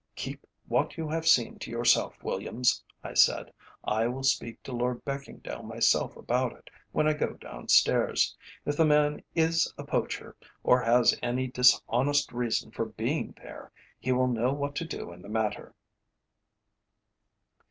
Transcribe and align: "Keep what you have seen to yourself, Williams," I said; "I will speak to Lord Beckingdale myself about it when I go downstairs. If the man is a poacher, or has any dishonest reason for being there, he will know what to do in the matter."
"Keep 0.15 0.47
what 0.67 0.97
you 0.97 1.07
have 1.09 1.27
seen 1.27 1.59
to 1.59 1.69
yourself, 1.69 2.23
Williams," 2.23 2.83
I 3.03 3.13
said; 3.13 3.53
"I 3.83 4.07
will 4.07 4.23
speak 4.23 4.63
to 4.63 4.71
Lord 4.71 5.05
Beckingdale 5.05 5.61
myself 5.63 6.17
about 6.17 6.53
it 6.53 6.71
when 6.91 7.07
I 7.07 7.13
go 7.13 7.33
downstairs. 7.33 8.35
If 8.65 8.77
the 8.77 8.83
man 8.85 9.21
is 9.35 9.71
a 9.77 9.83
poacher, 9.83 10.35
or 10.63 10.81
has 10.81 11.15
any 11.21 11.45
dishonest 11.45 12.31
reason 12.31 12.71
for 12.71 12.85
being 12.85 13.35
there, 13.43 13.71
he 13.99 14.11
will 14.11 14.27
know 14.27 14.51
what 14.53 14.73
to 14.77 14.85
do 14.85 15.11
in 15.11 15.21
the 15.21 15.29
matter." 15.29 15.75